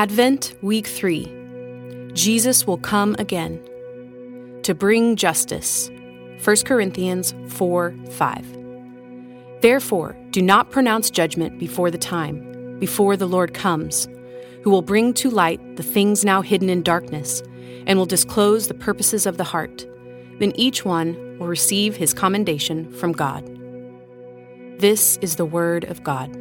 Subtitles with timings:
[0.00, 3.60] Advent, Week 3 Jesus will come again
[4.62, 5.90] to bring justice.
[6.42, 9.60] 1 Corinthians 4 5.
[9.60, 14.08] Therefore, do not pronounce judgment before the time, before the Lord comes,
[14.62, 17.42] who will bring to light the things now hidden in darkness,
[17.86, 19.86] and will disclose the purposes of the heart.
[20.38, 23.44] Then each one will receive his commendation from God.
[24.78, 26.39] This is the word of God.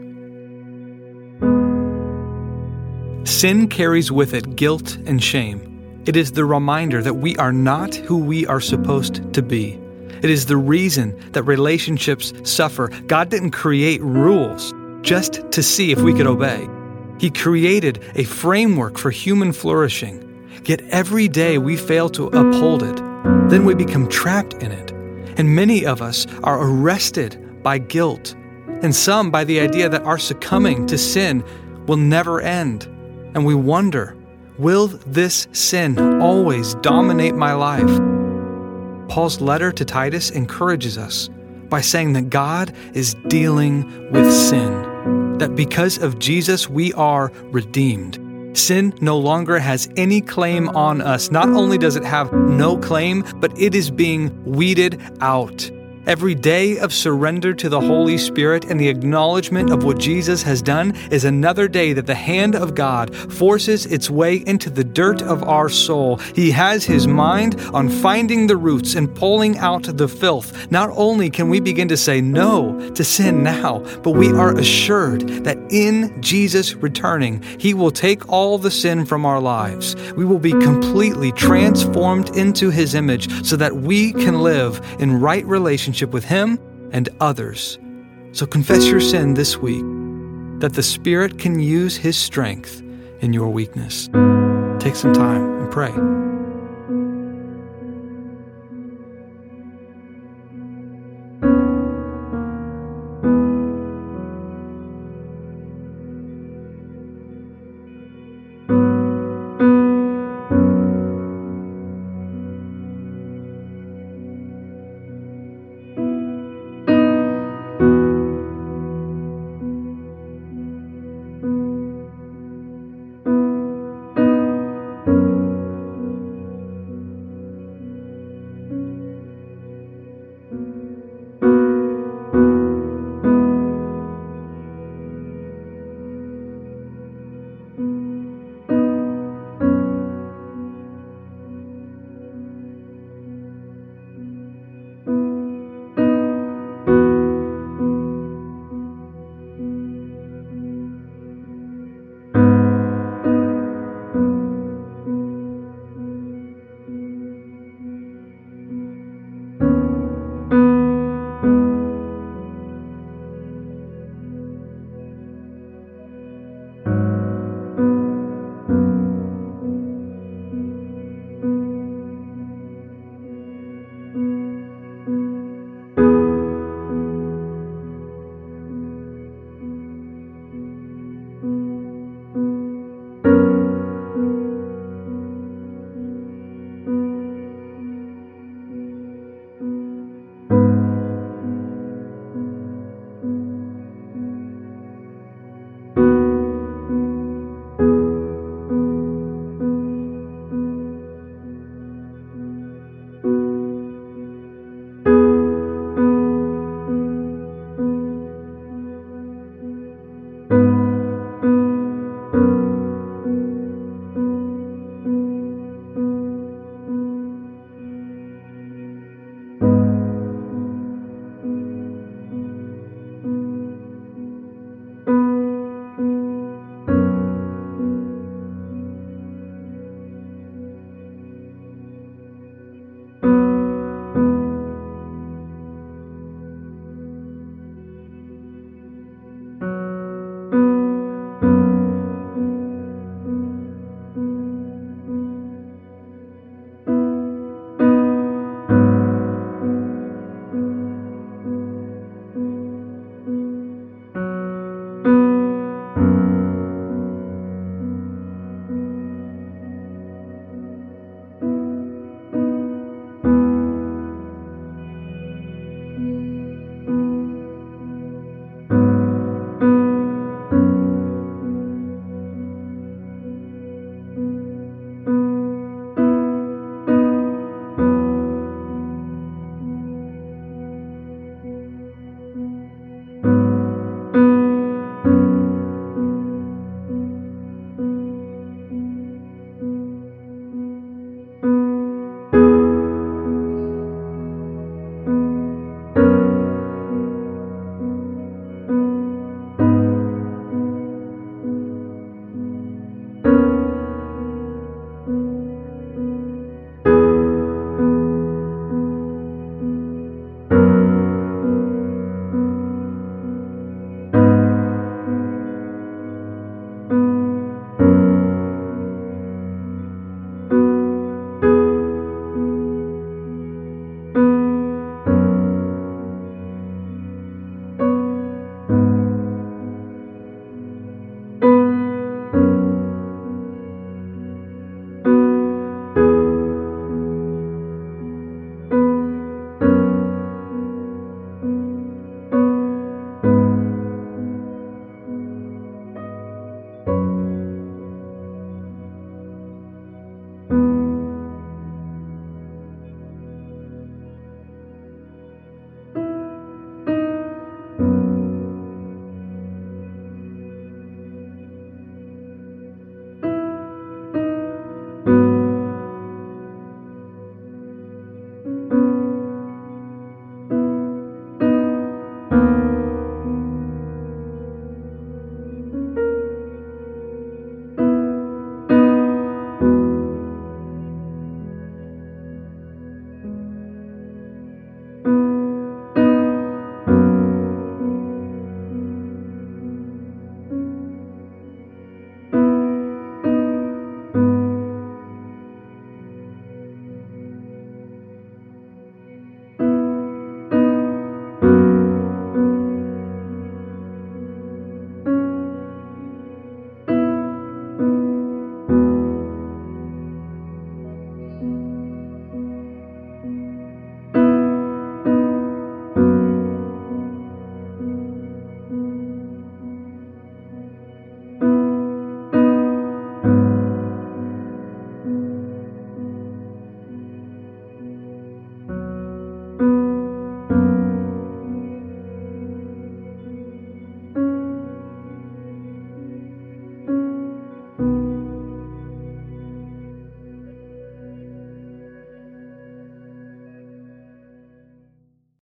[3.30, 6.02] Sin carries with it guilt and shame.
[6.08, 9.80] It is the reminder that we are not who we are supposed to be.
[10.24, 12.88] It is the reason that relationships suffer.
[13.06, 16.68] God didn't create rules just to see if we could obey.
[17.20, 20.26] He created a framework for human flourishing.
[20.66, 22.98] Yet every day we fail to uphold it.
[23.50, 24.92] Then we become trapped in it.
[25.38, 28.34] And many of us are arrested by guilt,
[28.82, 31.44] and some by the idea that our succumbing to sin
[31.86, 32.90] will never end.
[33.36, 34.16] And we wonder,
[34.58, 37.90] will this sin always dominate my life?
[39.10, 41.30] Paul's letter to Titus encourages us
[41.70, 48.20] by saying that God is dealing with sin, that because of Jesus we are redeemed.
[48.58, 51.32] Sin no longer has any claim on us.
[51.32, 55.70] Not only does it have no claim, but it is being weeded out.
[56.08, 60.62] Every day of surrender to the Holy Spirit and the acknowledgement of what Jesus has
[60.62, 65.22] done is another day that the hand of God forces its way into the dirt
[65.22, 66.16] of our soul.
[66.36, 70.72] He has his mind on finding the roots and pulling out the filth.
[70.72, 75.28] Not only can we begin to say no to sin now, but we are assured
[75.44, 79.96] that in Jesus returning, he will take all the sin from our lives.
[80.14, 85.46] We will be completely transformed into his image so that we can live in right
[85.46, 86.60] relationship relationship with Him
[86.92, 87.80] and others.
[88.32, 89.84] So confess your sin this week
[90.62, 92.82] that the Spirit can use His strength
[93.22, 94.08] in your weakness.
[94.80, 96.29] Take some time and pray.